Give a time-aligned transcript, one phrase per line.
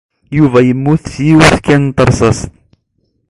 [0.37, 2.43] Yuba yemmut s yiwet kan n terṣaṣt.